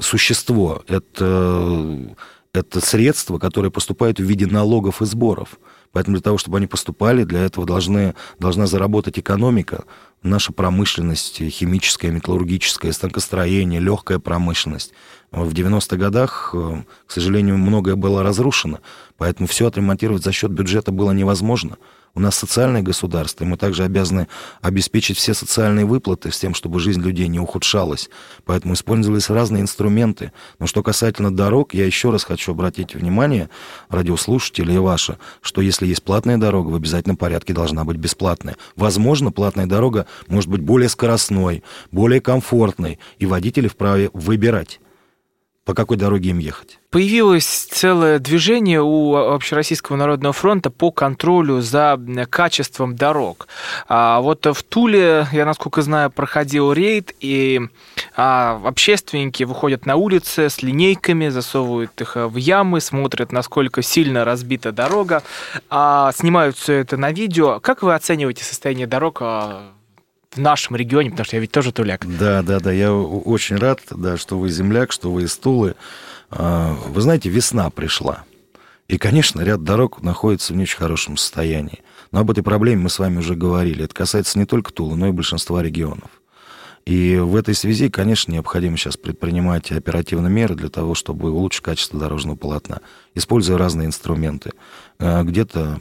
[0.00, 2.16] существо, это,
[2.54, 5.58] это средства, которые поступают в виде налогов и сборов.
[5.96, 9.84] Поэтому для того, чтобы они поступали, для этого должны, должна заработать экономика,
[10.22, 14.92] наша промышленность, химическая, металлургическая, станкостроение, легкая промышленность.
[15.32, 18.80] В 90-х годах, э, к сожалению, многое было разрушено,
[19.16, 21.78] поэтому все отремонтировать за счет бюджета было невозможно.
[22.16, 24.26] У нас социальное государство, и мы также обязаны
[24.62, 28.08] обеспечить все социальные выплаты с тем, чтобы жизнь людей не ухудшалась.
[28.46, 30.32] Поэтому использовались разные инструменты.
[30.58, 33.50] Но что касательно дорог, я еще раз хочу обратить внимание,
[33.90, 38.56] радиослушателей и ваше, что если есть платная дорога, в обязательном порядке должна быть бесплатная.
[38.76, 44.80] Возможно, платная дорога может быть более скоростной, более комфортной, и водители вправе выбирать
[45.66, 46.78] по какой дороге им ехать.
[46.90, 52.00] Появилось целое движение у Общероссийского народного фронта по контролю за
[52.30, 53.48] качеством дорог.
[53.88, 57.60] А вот в Туле, я насколько знаю, проходил рейд, и
[58.16, 64.70] а, общественники выходят на улицы с линейками, засовывают их в ямы, смотрят, насколько сильно разбита
[64.70, 65.24] дорога,
[65.68, 67.58] а, снимают все это на видео.
[67.58, 69.72] Как вы оцениваете состояние дорог а,
[70.36, 72.06] в нашем регионе, потому что я ведь тоже туляк.
[72.18, 75.74] Да, да, да, я очень рад, да, что вы земляк, что вы из Тулы.
[76.30, 78.24] А, вы знаете, весна пришла.
[78.88, 81.82] И, конечно, ряд дорог находится в не очень хорошем состоянии.
[82.12, 83.84] Но об этой проблеме мы с вами уже говорили.
[83.84, 86.10] Это касается не только Тулы, но и большинства регионов.
[86.86, 91.98] И в этой связи, конечно, необходимо сейчас предпринимать оперативные меры для того, чтобы улучшить качество
[91.98, 92.80] дорожного полотна,
[93.16, 94.52] используя разные инструменты.
[95.00, 95.80] Э, где-то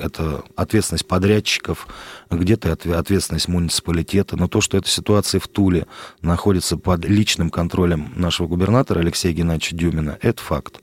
[0.00, 1.88] это ответственность подрядчиков,
[2.30, 4.36] где-то ответственность муниципалитета.
[4.36, 5.88] Но то, что эта ситуация в Туле
[6.22, 10.80] находится под личным контролем нашего губернатора Алексея Геннадьевича Дюмина, это факт.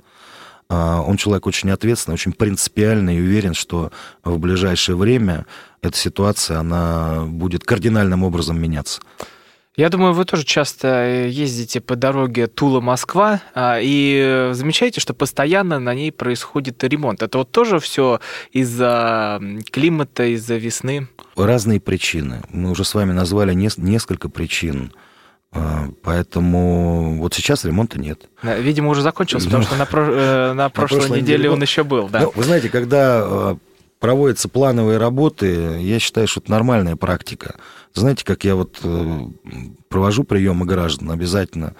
[0.67, 3.93] А, он человек очень ответственный, очень принципиальный и уверен, что
[4.25, 5.45] в ближайшее время
[5.81, 8.99] эта ситуация, она будет кардинальным образом меняться.
[9.75, 15.79] Я думаю, вы тоже часто э, ездите по дороге Тула-Москва а, и замечаете, что постоянно
[15.79, 17.23] на ней происходит ремонт.
[17.23, 18.19] Это вот тоже все
[18.51, 21.07] из-за климата, из-за весны?
[21.35, 22.43] Разные причины.
[22.49, 24.93] Мы уже с вами назвали несколько причин.
[25.51, 28.29] А, поэтому вот сейчас ремонта нет.
[28.43, 30.07] Видимо, уже закончился, потому что на, про...
[30.07, 32.09] Э, на прошлой, прошлой неделе он еще был.
[32.09, 32.21] Да.
[32.21, 33.55] Ну, вы знаете, когда э,
[33.99, 37.55] проводятся плановые работы, я считаю, что это нормальная практика.
[37.93, 39.19] Знаете, как я вот э,
[39.87, 41.75] провожу приемы граждан обязательно,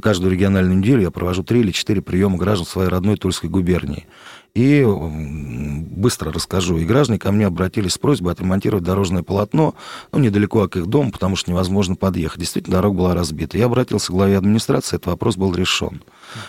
[0.00, 4.06] каждую региональную неделю я провожу три или четыре приема граждан в своей родной Тульской губернии.
[4.56, 6.78] И быстро расскажу.
[6.78, 9.74] И граждане ко мне обратились с просьбой отремонтировать дорожное полотно,
[10.12, 12.40] ну, недалеко от их дома, потому что невозможно подъехать.
[12.40, 13.58] Действительно, дорога была разбита.
[13.58, 16.02] Я обратился к главе администрации, этот вопрос был решен.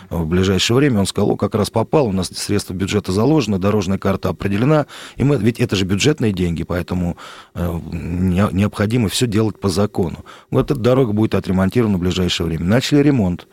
[0.10, 4.30] В ближайшее время он сказал, как раз попал, у нас средства бюджета заложены, дорожная карта
[4.30, 4.86] определена,
[5.18, 7.18] и мы, ведь это же бюджетные деньги, поэтому
[7.56, 10.24] э, необходимо все делать по закону.
[10.50, 12.64] Вот эта дорога будет отремонтирована в ближайшее время.
[12.64, 13.50] Начали ремонт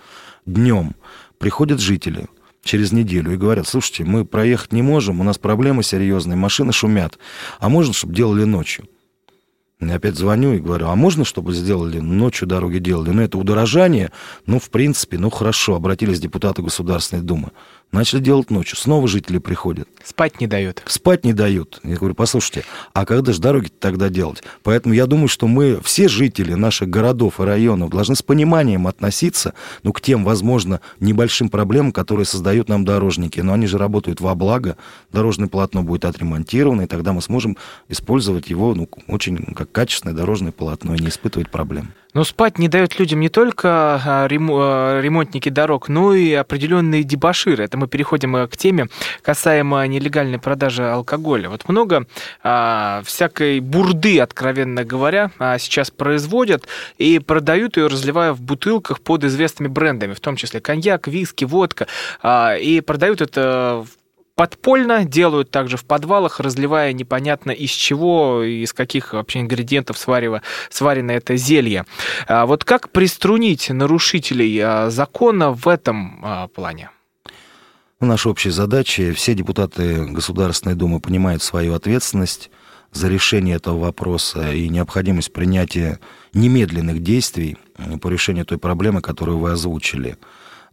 [0.46, 0.94] днем.
[1.38, 2.28] Приходят жители,
[2.64, 7.18] через неделю и говорят, слушайте, мы проехать не можем, у нас проблемы серьезные, машины шумят,
[7.60, 8.86] а можно, чтобы делали ночью?
[9.80, 13.10] Я опять звоню и говорю, а можно, чтобы сделали ночью дороги делали?
[13.10, 14.12] Ну, это удорожание,
[14.46, 17.50] ну, в принципе, ну, хорошо, обратились депутаты Государственной Думы.
[17.94, 18.76] Начали делать ночью.
[18.76, 19.88] Снова жители приходят.
[20.04, 20.82] Спать не дают.
[20.84, 21.78] Спать не дают.
[21.84, 24.42] Я говорю, послушайте, а когда же дороги тогда делать?
[24.64, 29.54] Поэтому я думаю, что мы, все жители наших городов и районов, должны с пониманием относиться
[29.84, 33.38] ну, к тем, возможно, небольшим проблемам, которые создают нам дорожники.
[33.38, 34.76] Но они же работают во благо.
[35.12, 37.56] Дорожное полотно будет отремонтировано, и тогда мы сможем
[37.88, 41.92] использовать его ну, очень как качественное дорожное полотно и не испытывать проблем.
[42.14, 47.64] Но спать не дают людям не только а, а, ремонтники дорог, но и определенные дебаширы.
[47.64, 48.88] Это мы переходим э, к теме
[49.22, 51.48] касаемо нелегальной продажи алкоголя.
[51.48, 52.06] Вот много
[52.42, 56.66] а, всякой бурды, откровенно говоря, а, сейчас производят
[56.98, 61.88] и продают ее, разливая в бутылках под известными брендами, в том числе коньяк, виски, водка.
[62.22, 64.03] А, и продают это в
[64.34, 71.12] подпольно делают также в подвалах, разливая непонятно из чего, из каких вообще ингредиентов сварено, сварено
[71.12, 71.84] это зелье.
[72.26, 76.90] А вот как приструнить нарушителей а, закона в этом а, плане?
[78.00, 82.50] Наша общая задача, все депутаты Государственной Думы понимают свою ответственность
[82.92, 86.00] за решение этого вопроса и необходимость принятия
[86.32, 87.56] немедленных действий
[88.00, 90.16] по решению той проблемы, которую вы озвучили.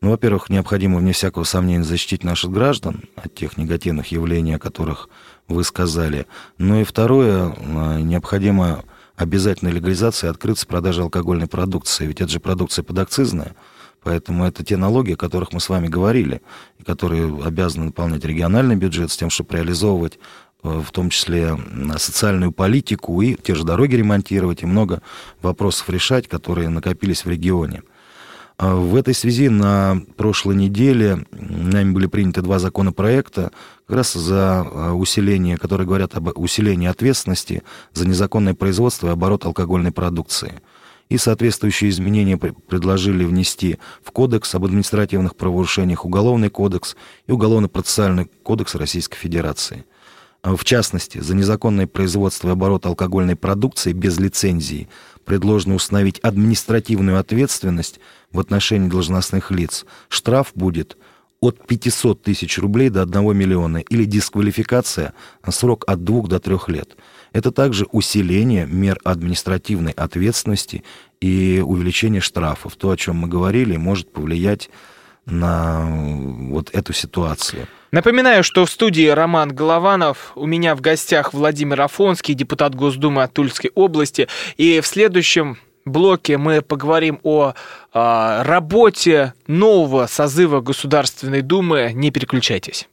[0.02, 5.10] Ну, во-первых, необходимо, вне всякого сомнения, защитить наших граждан от тех негативных явлений, о которых
[5.48, 6.26] вы сказали.
[6.58, 8.84] Ну и второе, а, необходимо
[9.16, 12.08] обязательная легализация и открыться продажи алкогольной продукции.
[12.08, 13.56] Ведь это же продукция подакцизная.
[14.02, 16.42] Поэтому это те налоги, о которых мы с вами говорили,
[16.80, 20.18] и которые обязаны наполнять региональный бюджет с тем, чтобы реализовывать
[20.64, 21.56] э, в том числе
[21.98, 25.04] социальную политику и те же дороги ремонтировать, и много
[25.44, 27.84] вопросов решать, которые накопились в регионе.
[28.62, 33.52] А в этой связи на прошлой неделе нами были приняты два законопроекта
[33.88, 39.45] как раз за а, усиление, которые говорят об усилении ответственности за незаконное производство и оборот
[39.45, 40.62] алкогольной продукции.
[41.10, 46.95] И соответствующие изменения предложили внести в Кодекс об административных правонарушениях, Уголовный кодекс
[47.26, 49.86] и Уголовно-процессуальный кодекс Российской Федерации.
[50.43, 54.88] А в частности, за незаконное производство и оборот алкогольной продукции без лицензии
[55.26, 58.00] предложено установить административную ответственность
[58.32, 59.86] в отношении должностных лиц.
[60.10, 60.98] Штраф будет
[61.41, 65.13] от 500 тысяч рублей до 1 миллиона или дисквалификация
[65.44, 66.96] на срок от 2 до 3 лет.
[67.34, 70.84] Это также усиление мер административной ответственности
[71.20, 72.76] и увеличение штрафов.
[72.76, 74.70] То, о чем мы говорили, может повлиять
[75.26, 75.88] на
[76.49, 77.68] вот эту ситуацию.
[77.91, 83.34] Напоминаю, что в студии Роман Голованов, у меня в гостях Владимир Афонский, депутат Госдумы от
[83.34, 84.28] Тульской области.
[84.58, 87.54] И в следующем блоке мы поговорим о
[87.94, 91.92] э, работе нового созыва Государственной Думы.
[91.94, 92.88] Не переключайтесь.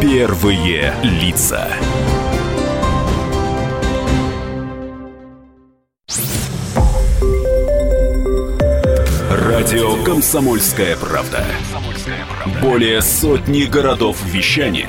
[0.00, 1.68] Первые лица.
[9.30, 11.44] Радио «Комсомольская правда».
[12.60, 14.88] Более сотни городов вещания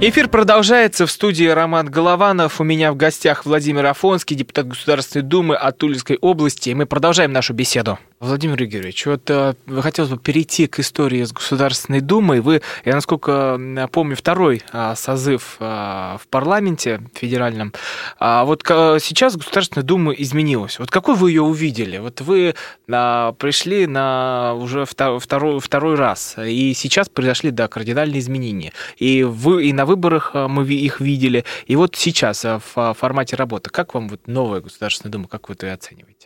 [0.00, 1.06] Эфир продолжается.
[1.06, 2.60] В студии Роман Голованов.
[2.60, 6.70] У меня в гостях Владимир Афонский, депутат Государственной Думы от Тульской области.
[6.70, 7.98] И мы продолжаем нашу беседу.
[8.20, 12.40] Владимир Игоревич, вот э, хотелось бы перейти к истории с Государственной Думой.
[12.40, 17.72] Вы, я насколько помню, второй э, созыв э, в парламенте федеральном.
[18.18, 20.80] А вот сейчас Государственная Дума изменилась.
[20.80, 21.98] Вот какой вы ее увидели?
[21.98, 22.54] Вот вы
[22.88, 28.72] э, пришли на уже втор, второй, второй раз, и сейчас произошли, да, кардинальные изменения.
[28.96, 33.70] И, вы, и на выборах мы их видели, и вот сейчас в формате работы.
[33.70, 36.17] Как вам вот новая Государственная Дума, как вы это оцениваете?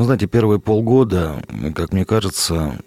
[0.00, 1.44] Ну, знаете, первые полгода,
[1.74, 2.80] как мне кажется,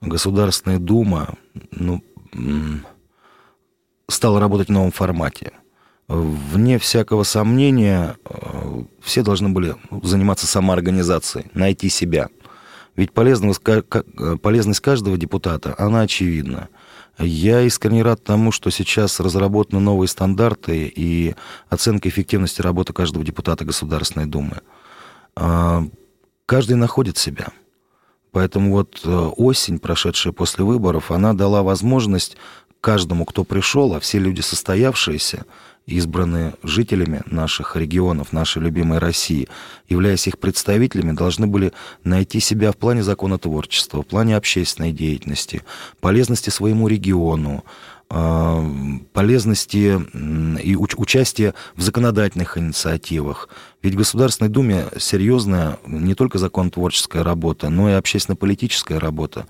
[0.00, 1.34] Государственная Дума
[1.70, 2.02] ну,
[4.08, 5.52] стала работать в новом формате.
[6.08, 12.30] Вне всякого сомнения, э, все должны были заниматься самоорганизацией, найти себя.
[12.96, 13.60] Ведь полезность,
[14.40, 16.70] полезность каждого депутата, она очевидна.
[17.18, 21.34] Я искренне рад тому, что сейчас разработаны новые стандарты и
[21.68, 24.62] оценка эффективности работы каждого депутата Государственной Думы.
[26.46, 27.48] Каждый находит себя.
[28.30, 32.36] Поэтому вот э, осень, прошедшая после выборов, она дала возможность
[32.80, 35.46] каждому, кто пришел, а все люди состоявшиеся,
[35.86, 39.48] избранные жителями наших регионов, нашей любимой России,
[39.88, 41.72] являясь их представителями, должны были
[42.02, 45.62] найти себя в плане законотворчества, в плане общественной деятельности,
[46.00, 47.64] полезности своему региону,
[49.12, 50.00] полезности
[50.62, 53.48] и участия в законодательных инициативах.
[53.82, 59.46] Ведь в Государственной Думе серьезная не только законотворческая работа, но и общественно-политическая работа,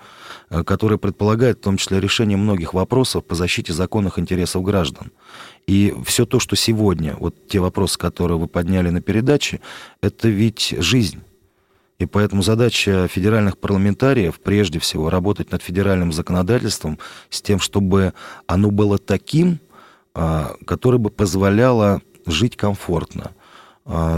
[0.50, 5.12] э, которая предполагает в том числе решение многих вопросов по защите законных интересов граждан.
[5.66, 9.60] И все то, что сегодня, вот те вопросы, которые вы подняли на передаче,
[10.00, 11.20] это ведь жизнь.
[11.98, 16.98] И поэтому задача федеральных парламентариев прежде всего работать над федеральным законодательством
[17.30, 18.14] с тем, чтобы
[18.46, 19.60] оно было таким,
[20.12, 23.32] а, которое бы позволяло жить комфортно,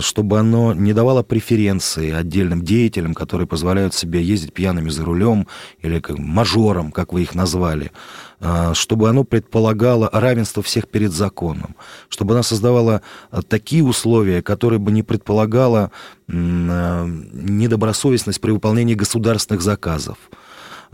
[0.01, 5.49] чтобы оно не давало преференции отдельным деятелям, которые позволяют себе ездить пьяными за рулем
[5.83, 7.91] или как мажором, как вы их назвали,
[8.39, 11.75] а, чтобы оно предполагало равенство всех перед законом,
[12.09, 13.01] чтобы оно создавало
[13.31, 15.91] а, такие условия, которые бы не предполагало
[16.29, 20.19] недобросовестность при выполнении государственных заказов,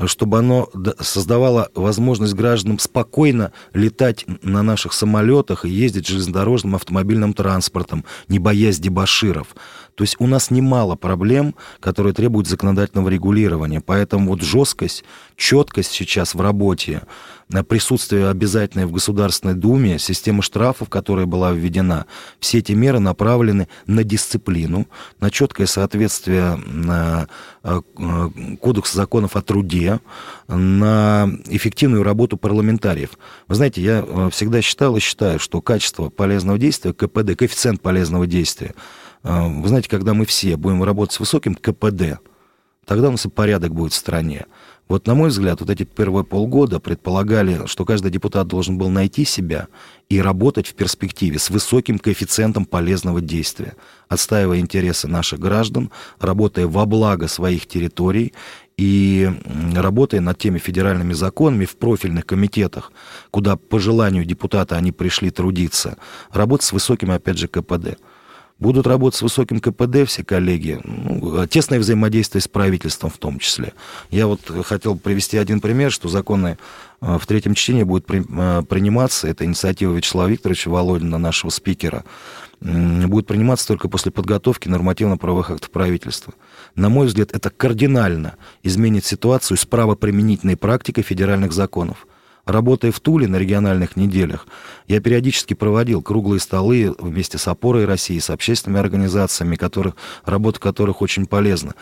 [0.06, 0.68] чтобы оно
[1.00, 8.78] создавало возможность гражданам спокойно летать на наших самолетах и ездить железнодорожным автомобильным транспортом, не боясь
[8.78, 9.48] дебаширов.
[9.94, 13.80] То есть у нас немало проблем, которые требуют законодательного регулирования.
[13.80, 15.04] Поэтому вот жесткость,
[15.36, 17.02] четкость сейчас в работе,
[17.68, 22.06] присутствие обязательное в Государственной Думе, система штрафов, которая была введена,
[22.40, 24.86] все эти меры направлены на дисциплину,
[25.20, 27.26] на четкое соответствие э,
[27.64, 27.80] э,
[28.60, 30.00] Кодекса законов о труде,
[30.48, 33.10] на эффективную работу парламентариев.
[33.48, 38.26] Вы знаете, я э, всегда считал и считаю, что качество полезного действия, КПД, коэффициент полезного
[38.26, 38.74] действия,
[39.22, 42.18] вы знаете, когда мы все будем работать с высоким КПД,
[42.84, 44.46] тогда у нас и порядок будет в стране.
[44.88, 49.24] Вот, на мой взгляд, вот эти первые полгода предполагали, что каждый депутат должен был найти
[49.24, 49.68] себя
[50.10, 53.74] и работать в перспективе с высоким коэффициентом полезного действия,
[54.08, 58.34] отстаивая интересы наших граждан, работая во благо своих территорий
[58.76, 59.30] и
[59.74, 62.92] работая над теми федеральными законами в профильных комитетах,
[63.30, 65.96] куда по желанию депутата они пришли трудиться,
[66.32, 67.96] работать с высоким, опять же, КПД
[68.62, 73.74] будут работать с высоким КПД все коллеги, ну, тесное взаимодействие с правительством в том числе.
[74.10, 76.56] Я вот хотел привести один пример, что законы
[77.02, 82.04] э, в третьем чтении будут при, э, приниматься, это инициатива Вячеслава Викторовича Володина, нашего спикера,
[82.60, 86.32] будет приниматься только после подготовки нормативно-правовых актов правительства.
[86.76, 92.06] На мой взгляд, это кардинально изменит ситуацию с правоприменительной практикой федеральных законов.
[92.44, 94.46] Работая в Туле на региональных неделях,
[94.88, 101.02] я периодически проводил круглые столы вместе с опорой России, с общественными организациями, которых, работа которых
[101.02, 101.74] очень полезна,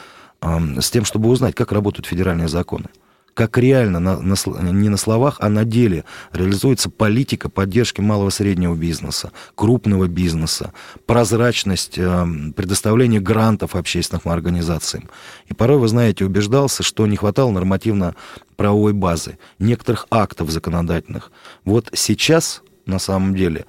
[0.42, 2.86] с тем, чтобы узнать, как работают федеральные законы
[3.34, 4.34] как реально, на, на,
[4.70, 10.72] не на словах, а на деле реализуется политика поддержки малого и среднего бизнеса, крупного бизнеса,
[11.06, 12.26] прозрачность э,
[12.56, 15.08] предоставления грантов общественным организациям.
[15.46, 21.30] И порой, вы знаете, убеждался, что не хватало нормативно-правовой базы, некоторых актов законодательных.
[21.64, 23.66] Вот сейчас, на самом деле,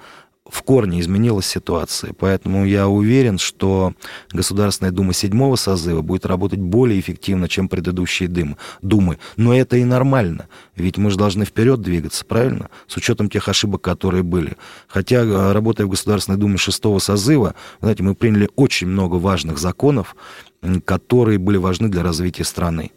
[0.52, 2.14] в корне изменилась ситуация.
[2.14, 3.94] Поэтому я уверен, что
[4.34, 9.18] Государственная Дума седьмого созыва будет работать более эффективно, чем предыдущие дым, Думы.
[9.38, 10.48] Но это и нормально.
[10.76, 12.70] Ведь мы же должны вперед двигаться, правильно?
[12.88, 14.58] С учетом тех ошибок, которые были.
[14.88, 20.16] Хотя, э, работая в Государственной Думе шестого созыва, знаете, мы приняли очень много важных законов,
[20.84, 22.92] которые были важны для развития страны.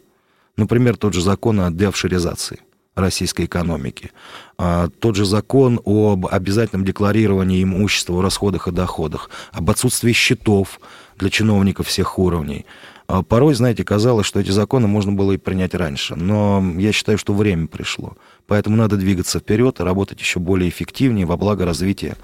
[0.57, 2.59] Например, тот же закон о деофшоризации
[2.95, 4.11] российской экономики.
[4.57, 10.79] А, тот же закон об обязательном декларировании имущества в расходах и доходах, об отсутствии счетов
[11.17, 12.65] для чиновников всех уровней.
[13.07, 17.17] А, порой, знаете, казалось, что эти законы можно было и принять раньше, но я считаю,
[17.17, 18.13] что время пришло.
[18.47, 22.15] Поэтому надо двигаться вперед и работать еще более эффективнее во благо развития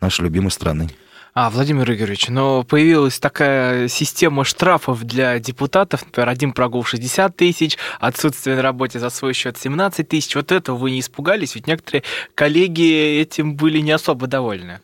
[0.00, 0.90] нашей любимой страны.
[1.32, 7.78] А, Владимир Игоревич, но появилась такая система штрафов для депутатов, например, один прогул 60 тысяч,
[8.00, 10.34] отсутствие на работе за свой счет 17 тысяч.
[10.34, 11.54] Вот этого вы не испугались?
[11.54, 12.02] Ведь некоторые
[12.34, 14.80] коллеги этим были не особо довольны.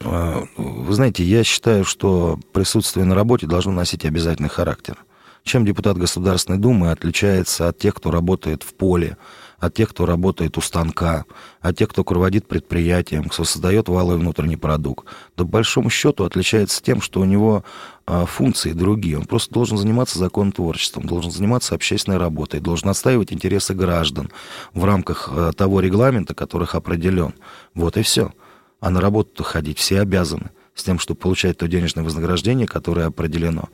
[0.00, 4.96] А, вы знаете, я считаю, что присутствие на работе должно носить обязательный характер.
[5.44, 9.16] Чем депутат Государственной Думы отличается от тех, кто работает в поле,
[9.58, 11.24] от тех, кто работает у станка,
[11.60, 16.82] от тех, кто руководит предприятием, кто создает валовый внутренний продукт, то, по большому счету, отличается
[16.82, 17.64] тем, что у него
[18.06, 19.18] а, функции другие.
[19.18, 24.30] Он просто должен заниматься законотворчеством, должен заниматься общественной работой, должен отстаивать интересы граждан
[24.74, 27.34] в рамках а, того регламента, которых определен.
[27.74, 28.32] Вот и все.
[28.80, 33.68] А на работу ходить все обязаны с тем, чтобы получать то денежное вознаграждение, которое определено.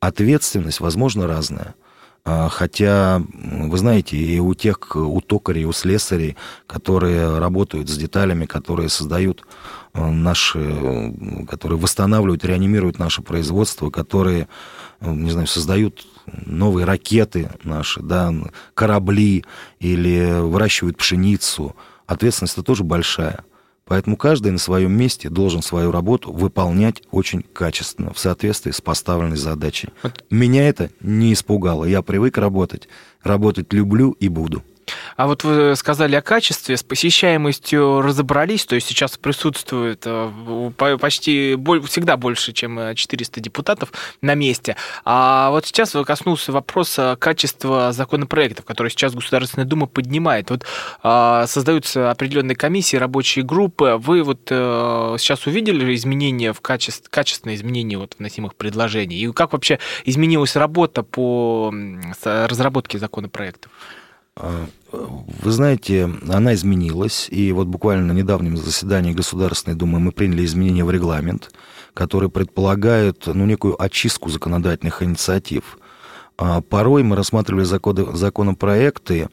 [0.00, 1.76] Ответственность, возможно, разная.
[2.24, 6.36] А, хотя, вы знаете, и у тех, у токарей, у слесарей,
[6.68, 9.44] которые работают с деталями, которые создают
[9.94, 11.12] э, наши,
[11.48, 14.46] которые восстанавливают, реанимируют наше производство, которые,
[15.00, 16.06] э, не знаю, создают
[16.46, 18.32] новые ракеты наши, да,
[18.74, 19.44] корабли
[19.80, 21.74] или выращивают пшеницу,
[22.06, 23.44] ответственность-то тоже большая.
[23.92, 29.36] Поэтому каждый на своем месте должен свою работу выполнять очень качественно, в соответствии с поставленной
[29.36, 29.90] задачей.
[30.30, 31.84] Меня это не испугало.
[31.84, 32.88] Я привык работать.
[33.22, 34.62] Работать люблю и буду.
[35.16, 40.70] А вот вы сказали о качестве, с посещаемостью разобрались, то есть сейчас присутствует э,
[41.00, 41.56] почти
[41.86, 44.76] всегда больше, чем 400 э, депутатов на месте.
[45.04, 50.50] А вот сейчас коснулся вопроса качества законопроектов, которые сейчас Государственная Дума поднимает.
[50.50, 50.64] Вот
[51.02, 53.96] а, создаются определенные комиссии, рабочие группы.
[53.98, 59.16] Вы вот э, сейчас увидели изменения в качестве, качественные изменения вот вносимых предложений?
[59.16, 61.72] И как вообще изменилась работа по
[62.24, 63.70] разработке законопроектов?
[64.36, 70.44] А, вы знаете, она изменилась, и вот буквально на недавнем заседании Государственной Думы мы приняли
[70.44, 71.52] изменения в регламент,
[71.92, 75.78] которые предполагают ну, некую очистку законодательных инициатив.
[76.38, 79.28] А порой мы рассматривали законы, законопроекты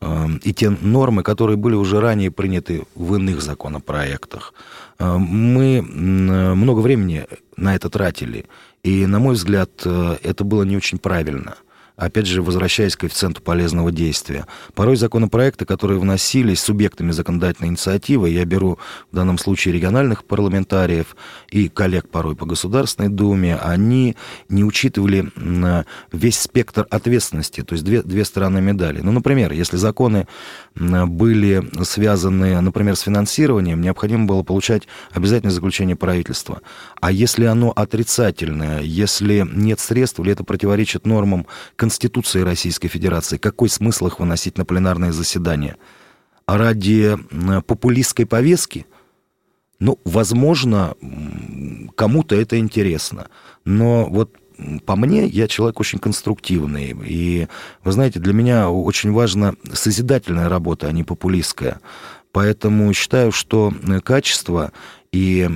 [0.00, 4.52] э, и те нормы, которые были уже ранее приняты в иных законопроектах.
[4.98, 7.26] Мы много времени
[7.56, 8.44] на это тратили,
[8.84, 11.56] и, на мой взгляд, э, это было не очень правильно–
[12.06, 14.46] опять же, возвращаясь к коэффициенту полезного действия.
[14.74, 18.78] Порой законопроекты, которые вносились субъектами законодательной инициативы, я беру
[19.10, 21.16] в данном случае региональных парламентариев
[21.50, 24.16] и коллег порой по Государственной Думе, они
[24.48, 25.30] не учитывали
[26.12, 29.00] весь спектр ответственности, то есть две, две стороны медали.
[29.00, 30.26] Ну, например, если законы
[30.74, 36.62] были связаны, например, с финансированием, необходимо было получать обязательное заключение правительства.
[37.00, 41.46] А если оно отрицательное, если нет средств или это противоречит нормам
[41.76, 41.91] Конституции
[42.44, 45.76] Российской Федерации, какой смысл их выносить на пленарное заседание?
[46.46, 47.16] А ради
[47.66, 48.86] популистской повестки?
[49.78, 50.94] Ну, возможно,
[51.96, 53.28] кому-то это интересно.
[53.64, 54.36] Но вот
[54.84, 56.96] по мне, я человек очень конструктивный.
[57.04, 57.48] И,
[57.84, 61.80] вы знаете, для меня очень важна созидательная работа, а не популистская.
[62.32, 63.72] Поэтому считаю, что
[64.02, 64.72] качество
[65.12, 65.46] и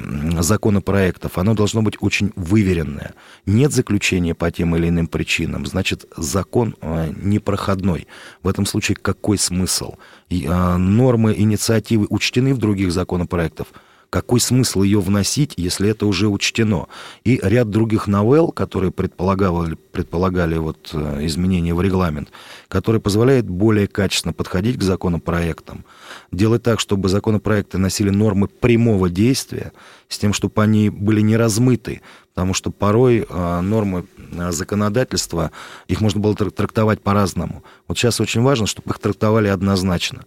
[0.41, 3.15] законопроектов, оно должно быть очень выверенное.
[3.47, 8.07] Нет заключения по тем или иным причинам, значит, закон а, непроходной.
[8.43, 9.95] В этом случае какой смысл?
[10.29, 13.69] И, а, нормы инициативы учтены в других законопроектах–
[14.11, 16.87] какой смысл ее вносить, если это уже учтено?
[17.25, 22.31] И ряд других новелл, которые предполагали, предполагали вот э, изменения в регламент,
[22.69, 25.85] которые позволяют более качественно подходить к законопроектам,
[26.33, 29.73] делать так, чтобы законопроекты носили нормы прямого действия,
[30.09, 32.01] с тем, чтобы они были не размыты,
[32.35, 35.51] потому что порой э, нормы э, законодательства,
[35.89, 37.65] их можно было трактовать по-разному.
[37.89, 40.25] Вот сейчас очень важно, чтобы их трактовали однозначно.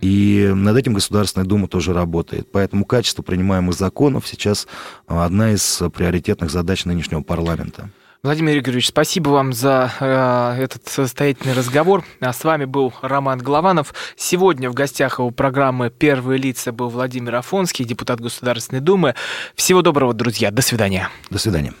[0.00, 2.48] И над этим Государственная Дума тоже работает.
[2.52, 4.66] Поэтому качество принимаемых законов сейчас
[5.06, 7.90] одна из приоритетных задач нынешнего парламента.
[8.22, 12.04] Владимир Игоревич, спасибо вам за э, этот состоятельный разговор.
[12.20, 13.94] А с вами был Роман Голованов.
[14.16, 19.14] Сегодня в гостях его программы «Первые лица» был Владимир Афонский, депутат Государственной Думы.
[19.54, 20.50] Всего доброго, друзья.
[20.50, 21.08] До свидания.
[21.30, 21.72] До свидания.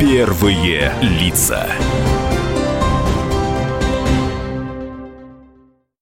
[0.00, 1.68] Первые лица.